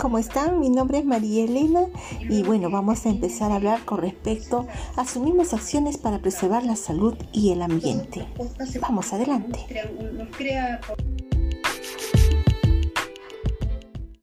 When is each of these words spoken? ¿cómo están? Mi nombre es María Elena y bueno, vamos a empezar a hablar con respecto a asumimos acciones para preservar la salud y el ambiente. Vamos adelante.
¿cómo 0.00 0.18
están? 0.18 0.60
Mi 0.60 0.70
nombre 0.70 0.98
es 0.98 1.04
María 1.04 1.44
Elena 1.44 1.82
y 2.20 2.42
bueno, 2.42 2.70
vamos 2.70 3.04
a 3.04 3.10
empezar 3.10 3.52
a 3.52 3.56
hablar 3.56 3.84
con 3.84 4.00
respecto 4.00 4.66
a 4.96 5.02
asumimos 5.02 5.52
acciones 5.52 5.98
para 5.98 6.20
preservar 6.20 6.64
la 6.64 6.76
salud 6.76 7.14
y 7.32 7.52
el 7.52 7.60
ambiente. 7.60 8.26
Vamos 8.80 9.12
adelante. 9.12 9.60